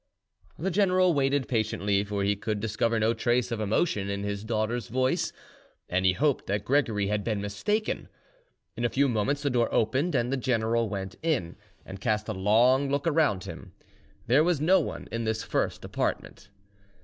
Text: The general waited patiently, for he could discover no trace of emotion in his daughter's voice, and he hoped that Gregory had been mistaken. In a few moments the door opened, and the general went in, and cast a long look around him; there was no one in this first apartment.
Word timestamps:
The 0.57 0.71
general 0.71 1.13
waited 1.13 1.47
patiently, 1.47 2.03
for 2.03 2.23
he 2.23 2.35
could 2.35 2.59
discover 2.59 2.99
no 2.99 3.13
trace 3.13 3.51
of 3.51 3.59
emotion 3.59 4.09
in 4.09 4.23
his 4.23 4.43
daughter's 4.43 4.87
voice, 4.87 5.31
and 5.87 6.07
he 6.07 6.13
hoped 6.13 6.47
that 6.47 6.65
Gregory 6.65 7.05
had 7.05 7.23
been 7.23 7.39
mistaken. 7.39 8.07
In 8.75 8.83
a 8.83 8.89
few 8.89 9.07
moments 9.07 9.43
the 9.43 9.51
door 9.51 9.71
opened, 9.71 10.15
and 10.15 10.33
the 10.33 10.37
general 10.37 10.89
went 10.89 11.17
in, 11.21 11.55
and 11.85 12.01
cast 12.01 12.27
a 12.27 12.33
long 12.33 12.89
look 12.89 13.05
around 13.05 13.43
him; 13.43 13.73
there 14.25 14.43
was 14.43 14.59
no 14.59 14.79
one 14.79 15.07
in 15.11 15.23
this 15.23 15.43
first 15.43 15.85
apartment. 15.85 16.49